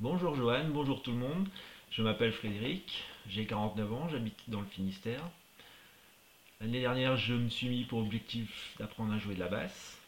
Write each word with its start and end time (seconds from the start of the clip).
Bonjour 0.00 0.34
Johan, 0.34 0.64
bonjour 0.70 1.02
tout 1.02 1.10
le 1.10 1.18
monde. 1.18 1.46
Je 1.90 2.00
m'appelle 2.00 2.32
Frédéric, 2.32 3.04
j'ai 3.28 3.44
49 3.44 3.92
ans, 3.92 4.08
j'habite 4.08 4.48
dans 4.48 4.62
le 4.62 4.66
Finistère. 4.66 5.20
L'année 6.58 6.80
dernière, 6.80 7.18
je 7.18 7.34
me 7.34 7.50
suis 7.50 7.68
mis 7.68 7.84
pour 7.84 7.98
objectif 7.98 8.74
d'apprendre 8.78 9.12
à 9.12 9.18
jouer 9.18 9.34
de 9.34 9.40
la 9.40 9.48
basse. 9.48 10.00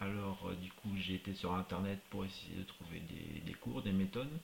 Alors, 0.00 0.40
euh, 0.48 0.54
du 0.56 0.72
coup, 0.72 0.88
j'ai 0.96 1.14
été 1.14 1.34
sur 1.34 1.54
internet 1.54 2.00
pour 2.10 2.24
essayer 2.24 2.56
de 2.56 2.64
trouver 2.64 3.00
des, 3.46 3.52
cours, 3.52 3.80
des 3.82 3.92
méthodes, 3.92 4.40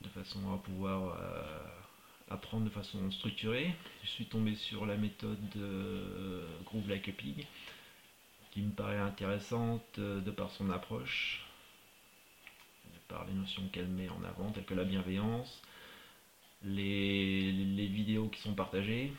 de 0.00 0.08
façon 0.10 0.38
à 0.54 0.58
pouvoir 0.58 1.16
euh, 1.20 1.42
apprendre 2.30 2.66
de 2.66 2.70
façon 2.70 3.10
structurée. 3.10 3.74
Je 4.04 4.10
suis 4.10 4.26
tombé 4.26 4.54
sur 4.54 4.86
la 4.86 4.96
méthode 4.96 5.40
euh, 5.56 6.46
Groove 6.66 6.88
Like 6.88 7.08
a 7.08 7.12
Pig, 7.12 7.48
qui 8.52 8.60
me 8.60 8.70
paraît 8.70 9.00
intéressante 9.00 9.98
de 9.98 10.30
par 10.30 10.52
son 10.52 10.70
approche 10.70 11.44
les 13.26 13.34
notions 13.34 13.62
qu'elle 13.72 13.88
met 13.88 14.08
en 14.08 14.22
avant, 14.24 14.50
telles 14.50 14.64
que 14.64 14.74
la 14.74 14.84
bienveillance, 14.84 15.62
les, 16.64 17.86
vidéos 17.86 18.28
qui 18.28 18.40
sont 18.40 18.54
partagées. 18.54 19.12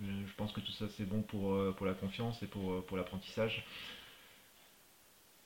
Je 0.00 0.32
pense 0.36 0.52
que 0.52 0.60
tout 0.60 0.72
ça 0.72 0.86
c'est 0.96 1.08
bon 1.08 1.22
pour, 1.22 1.54
euh, 1.54 1.74
pour 1.76 1.86
la 1.86 1.94
confiance 1.94 2.42
et 2.42 2.46
pour, 2.46 2.72
euh, 2.72 2.84
pour 2.86 2.96
l'apprentissage. 2.96 3.64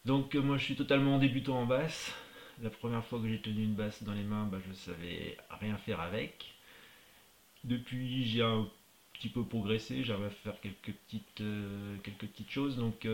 Donc 0.05 0.35
euh, 0.35 0.43
moi 0.43 0.57
je 0.57 0.65
suis 0.65 0.77
totalement 0.77 1.19
débutant 1.19 1.61
en 1.61 1.66
basse. 1.66 2.12
La 2.62 2.71
première 2.71 3.05
fois 3.05 3.21
que 3.21 3.29
j'ai 3.29 3.41
tenu 3.41 3.65
une 3.65 3.74
basse 3.74 4.02
dans 4.02 4.12
les 4.12 4.24
mains, 4.24 4.47
bah, 4.47 4.59
je 4.69 4.74
savais 4.74 5.37
rien 5.60 5.77
faire 5.79 6.01
avec. 6.01 6.52
Depuis 7.65 8.27
j'ai 8.27 8.43
un 8.43 8.69
petit 9.12 9.29
peu 9.29 9.45
progressé, 9.45 10.02
j'arrive 10.02 10.27
à 10.27 10.30
faire 10.30 10.60
quelques 10.60 10.93
petites, 10.93 11.43
quelques 12.02 12.27
petites 12.27 12.51
choses. 12.51 12.77
Donc 12.77 13.07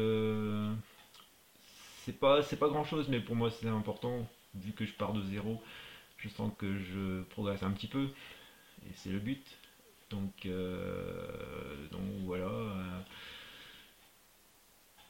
c'est 2.05 2.19
pas, 2.19 2.43
pas 2.43 2.69
grand 2.69 2.85
chose, 2.85 3.09
mais 3.09 3.21
pour 3.21 3.37
moi 3.37 3.51
c'est 3.51 3.69
important 3.69 4.27
vu 4.63 4.73
que 4.73 4.85
je 4.85 4.93
pars 4.93 5.13
de 5.13 5.23
zéro, 5.23 5.63
je 6.19 6.29
sens 6.29 6.53
que 6.59 6.79
je 6.79 7.23
progresse 7.25 7.63
un 7.63 7.71
petit 7.71 7.89
peu, 7.89 8.09
et 8.87 8.93
c'est 8.95 9.11
le 9.11 9.19
but. 9.19 9.45
Donc, 10.11 10.47
euh, 10.47 11.89
donc 11.91 12.03
voilà. 12.25 12.47
Euh, 12.47 13.01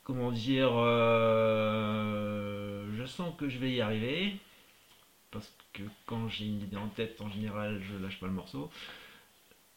comment 0.05 0.33
dire 0.33 0.71
euh, 0.75 2.07
Je 2.97 3.05
sens 3.05 3.35
que 3.37 3.49
je 3.49 3.59
vais 3.59 3.73
y 3.73 3.81
arriver. 3.81 4.37
Parce 5.31 5.53
que 5.73 5.83
quand 6.07 6.29
j'ai 6.29 6.47
une 6.47 6.63
idée 6.63 6.77
en 6.77 6.89
tête, 6.89 7.21
en 7.21 7.31
général, 7.31 7.83
je 7.83 7.97
lâche 7.97 8.19
pas 8.21 8.27
le 8.27 8.33
morceau. 8.33 8.71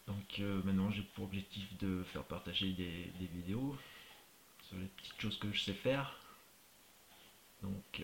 Donc 0.07 0.39
maintenant, 0.63 0.89
j'ai 0.89 1.01
pour 1.01 1.25
objectif 1.25 1.77
de 1.79 2.03
faire 2.03 2.23
partager 2.23 2.71
des, 2.71 3.11
vidéos 3.19 3.75
sur 4.67 4.77
les 4.77 4.85
petites 4.85 5.19
choses 5.21 5.37
que 5.37 5.51
je 5.51 5.59
sais 5.59 5.73
faire. 5.73 6.17
Donc 7.61 8.01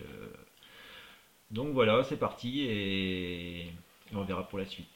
donc 1.50 1.72
voilà, 1.72 2.02
c'est 2.04 2.16
parti 2.16 2.62
et 2.62 3.72
on 4.14 4.24
verra 4.24 4.46
pour 4.48 4.58
la 4.58 4.66
suite. 4.66 4.88